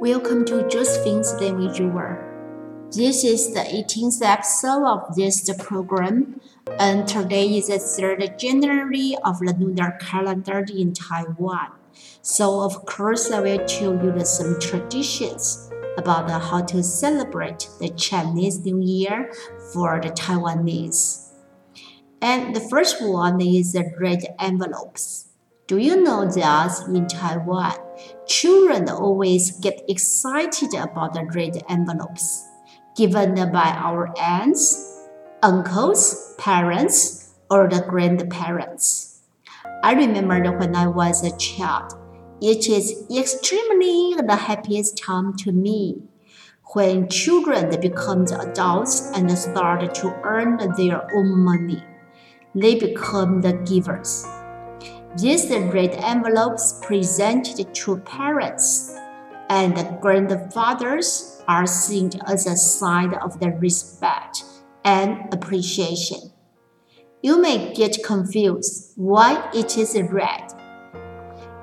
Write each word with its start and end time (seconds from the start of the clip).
Welcome 0.00 0.44
to 0.46 0.68
Josephine's 0.68 1.32
Daily 1.34 1.72
Jewel. 1.72 2.18
This 2.90 3.22
is 3.22 3.54
the 3.54 3.60
18th 3.60 4.20
episode 4.22 4.84
of 4.84 5.14
this 5.14 5.48
program, 5.62 6.40
and 6.80 7.06
today 7.06 7.56
is 7.56 7.68
the 7.68 7.74
3rd 7.74 8.36
January 8.36 9.16
of 9.24 9.38
the 9.38 9.54
lunar 9.54 9.96
calendar 10.00 10.66
in 10.68 10.92
Taiwan. 10.92 11.70
So, 12.22 12.62
of 12.62 12.84
course, 12.86 13.30
I 13.30 13.40
will 13.40 13.64
tell 13.66 13.94
you 14.04 14.24
some 14.24 14.58
traditions 14.58 15.70
about 15.96 16.28
how 16.28 16.62
to 16.62 16.82
celebrate 16.82 17.68
the 17.78 17.90
Chinese 17.90 18.64
New 18.64 18.80
Year 18.80 19.32
for 19.72 20.00
the 20.02 20.10
Taiwanese. 20.10 21.30
And 22.20 22.54
the 22.54 22.68
first 22.68 23.00
one 23.00 23.40
is 23.40 23.72
the 23.72 23.92
red 24.00 24.24
envelopes. 24.40 25.28
Do 25.66 25.78
you 25.78 26.02
know 26.02 26.26
that 26.26 26.88
in 26.88 27.06
Taiwan, 27.06 27.72
children 28.26 28.86
always 28.90 29.52
get 29.60 29.82
excited 29.88 30.74
about 30.74 31.14
the 31.14 31.24
red 31.34 31.62
envelopes 31.70 32.46
given 32.94 33.34
by 33.50 33.72
our 33.72 34.12
aunts, 34.20 35.08
uncles, 35.42 36.34
parents, 36.36 37.32
or 37.50 37.66
the 37.66 37.80
grandparents? 37.80 39.22
I 39.82 39.94
remember 39.94 40.52
when 40.58 40.76
I 40.76 40.86
was 40.86 41.24
a 41.24 41.34
child, 41.38 41.94
it 42.42 42.68
is 42.68 43.06
extremely 43.10 44.20
the 44.20 44.36
happiest 44.36 44.98
time 45.02 45.34
to 45.38 45.52
me 45.52 46.02
when 46.74 47.08
children 47.08 47.80
become 47.80 48.24
adults 48.24 49.10
and 49.14 49.30
start 49.32 49.94
to 49.94 50.14
earn 50.24 50.58
their 50.76 51.10
own 51.14 51.38
money. 51.38 51.82
They 52.54 52.74
become 52.78 53.40
the 53.40 53.54
givers. 53.54 54.26
These 55.16 55.48
red 55.48 55.94
envelopes 56.02 56.80
presented 56.82 57.72
to 57.72 57.96
parents 57.98 58.96
and 59.48 60.00
grandfathers 60.00 61.40
are 61.46 61.66
seen 61.66 62.10
as 62.26 62.48
a 62.48 62.56
sign 62.56 63.14
of 63.14 63.38
the 63.38 63.50
respect 63.50 64.42
and 64.84 65.32
appreciation. 65.32 66.32
You 67.22 67.40
may 67.40 67.72
get 67.74 68.02
confused 68.04 68.94
why 68.96 69.50
it 69.54 69.78
is 69.78 69.96
red. 70.10 70.52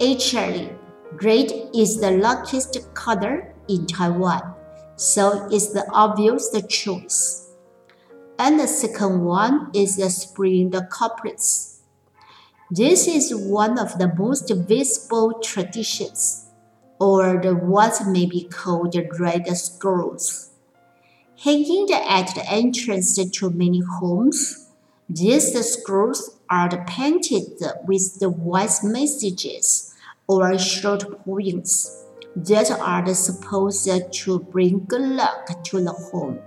Actually, 0.00 0.72
red 1.22 1.52
is 1.74 2.00
the 2.00 2.12
luckiest 2.12 2.94
color 2.94 3.54
in 3.68 3.86
Taiwan, 3.86 4.54
so 4.96 5.48
it's 5.50 5.68
the 5.72 5.86
obvious 5.92 6.50
choice. 6.68 7.50
And 8.38 8.58
the 8.58 8.66
second 8.66 9.22
one 9.22 9.70
is 9.74 9.96
the 9.96 10.08
spring 10.08 10.70
the 10.70 10.88
couplets. 10.90 11.73
This 12.70 13.06
is 13.06 13.34
one 13.34 13.78
of 13.78 13.98
the 13.98 14.10
most 14.16 14.50
visible 14.50 15.38
traditions, 15.42 16.46
or 16.98 17.38
the 17.42 17.54
what 17.54 18.06
may 18.06 18.24
be 18.24 18.44
called 18.44 18.92
the 18.92 19.06
red 19.20 19.46
scrolls. 19.54 20.50
Hanging 21.42 21.92
at 21.92 22.34
the 22.34 22.50
entrance 22.50 23.16
to 23.16 23.50
many 23.50 23.80
homes, 23.80 24.70
these 25.10 25.52
scrolls 25.72 26.38
are 26.48 26.86
painted 26.86 27.60
with 27.86 28.18
the 28.18 28.30
wise 28.30 28.82
messages 28.82 29.94
or 30.26 30.56
short 30.58 31.22
poems 31.22 32.02
that 32.34 32.70
are 32.70 33.14
supposed 33.14 33.90
to 34.12 34.38
bring 34.38 34.86
good 34.86 35.02
luck 35.02 35.62
to 35.64 35.84
the 35.84 35.92
home. 35.92 36.38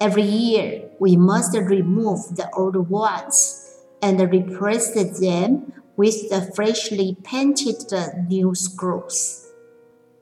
Every 0.00 0.22
year, 0.22 0.90
we 1.00 1.16
must 1.16 1.56
remove 1.56 2.36
the 2.36 2.48
old 2.54 2.88
ones 2.88 3.63
and 4.04 4.20
replace 4.20 4.90
them 5.18 5.72
with 5.96 6.28
the 6.28 6.52
freshly 6.54 7.16
painted 7.24 7.82
new 8.28 8.54
scrolls. 8.54 9.48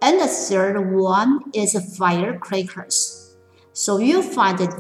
And 0.01 0.21
the 0.21 0.29
third 0.29 0.95
one 0.95 1.51
is 1.53 1.75
firecrackers. 1.97 3.35
So 3.73 3.99
you 3.99 4.23
find 4.23 4.57
that 4.59 4.79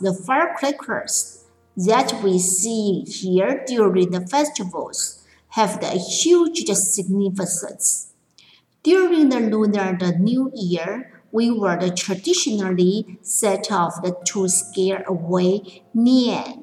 the 0.00 0.12
firecrackers 0.26 1.44
that 1.76 2.20
we 2.24 2.40
see 2.40 3.02
here 3.02 3.62
during 3.64 4.10
the 4.10 4.26
festivals 4.26 5.24
have 5.50 5.80
the 5.80 5.90
huge 5.90 6.64
significance. 6.66 8.12
During 8.82 9.28
the 9.28 9.38
lunar 9.38 9.96
the 9.96 10.18
New 10.18 10.50
Year, 10.52 11.22
we 11.30 11.52
would 11.52 11.96
traditionally 11.96 13.18
set 13.22 13.70
off 13.70 13.94
to 14.24 14.48
scare 14.48 15.04
away 15.06 15.84
Nian 15.94 16.61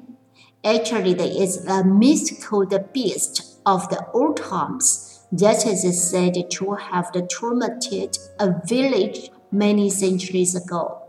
Actually, 0.64 1.14
there 1.14 1.30
is 1.30 1.64
a 1.66 1.82
mystical 1.82 2.66
beast 2.92 3.58
of 3.64 3.88
the 3.88 4.06
old 4.12 4.36
times 4.36 5.26
that 5.32 5.66
is 5.66 6.10
said 6.10 6.34
to 6.50 6.72
have 6.72 7.10
tormented 7.28 8.18
a 8.38 8.52
village 8.66 9.30
many 9.50 9.88
centuries 9.88 10.54
ago. 10.54 11.02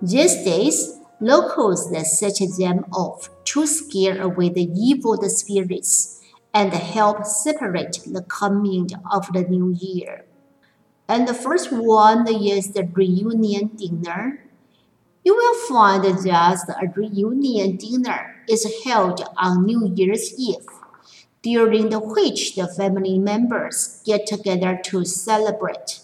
These 0.00 0.44
days, 0.44 1.00
locals 1.20 1.90
set 2.18 2.38
them 2.58 2.86
off 2.92 3.28
to 3.44 3.66
scare 3.66 4.22
away 4.22 4.48
the 4.48 4.70
evil 4.74 5.18
spirits 5.28 6.20
and 6.54 6.72
help 6.72 7.26
separate 7.26 8.00
the 8.06 8.22
coming 8.22 8.88
of 9.10 9.32
the 9.32 9.42
new 9.42 9.76
year. 9.78 10.24
And 11.08 11.28
the 11.28 11.34
first 11.34 11.70
one 11.72 12.26
is 12.26 12.72
the 12.72 12.88
reunion 12.90 13.68
dinner 13.76 14.44
you 15.24 15.34
will 15.34 15.54
find 15.68 16.04
that 16.04 16.76
a 16.82 16.88
reunion 16.94 17.76
dinner 17.76 18.36
is 18.48 18.66
held 18.84 19.22
on 19.36 19.64
New 19.64 19.92
Year's 19.94 20.34
Eve, 20.38 20.66
during 21.42 21.90
which 21.92 22.56
the 22.56 22.66
family 22.66 23.18
members 23.18 24.02
get 24.04 24.26
together 24.26 24.80
to 24.84 25.04
celebrate. 25.04 26.00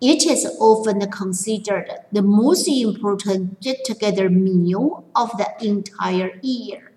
It 0.00 0.26
is 0.26 0.46
often 0.60 1.00
considered 1.10 1.90
the 2.12 2.22
most 2.22 2.68
important 2.68 3.60
get 3.60 3.84
together 3.84 4.28
meal 4.28 5.04
of 5.16 5.30
the 5.38 5.48
entire 5.60 6.38
year. 6.42 6.92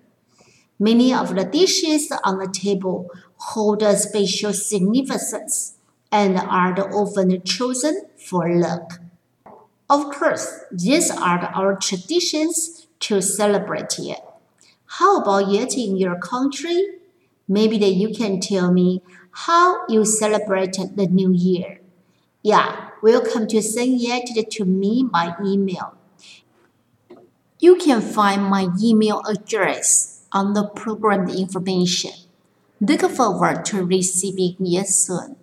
Many 0.77 1.13
of 1.13 1.35
the 1.35 1.45
dishes 1.45 2.11
on 2.23 2.39
the 2.39 2.47
table 2.47 3.09
hold 3.37 3.81
a 3.81 3.95
special 3.95 4.53
significance 4.53 5.75
and 6.11 6.37
are 6.37 6.77
often 6.93 7.41
chosen 7.43 8.03
for 8.17 8.49
luck. 8.49 8.99
Of 9.89 10.11
course, 10.11 10.65
these 10.71 11.09
are 11.09 11.39
our 11.39 11.75
traditions 11.75 12.85
to 12.99 13.21
celebrate 13.21 13.97
it. 13.97 14.19
How 14.85 15.17
about 15.17 15.51
it 15.51 15.75
in 15.75 15.97
your 15.97 16.19
country? 16.19 16.99
Maybe 17.47 17.79
that 17.79 17.93
you 17.93 18.13
can 18.13 18.39
tell 18.39 18.71
me 18.71 19.01
how 19.31 19.87
you 19.87 20.05
celebrated 20.05 20.95
the 20.95 21.07
new 21.07 21.31
year. 21.33 21.79
Yeah, 22.43 22.89
welcome 23.01 23.47
to 23.47 23.63
send 23.63 23.99
it 23.99 24.51
to 24.51 24.65
me 24.65 25.09
by 25.11 25.33
email. 25.43 25.95
You 27.59 27.75
can 27.75 28.01
find 28.01 28.43
my 28.43 28.67
email 28.79 29.23
address 29.27 30.27
on 30.31 30.53
the 30.53 30.67
program 30.67 31.27
information. 31.29 32.11
Look 32.79 33.01
forward 33.01 33.65
to 33.65 33.83
receiving 33.83 34.55
it 34.59 34.87
soon. 34.87 35.38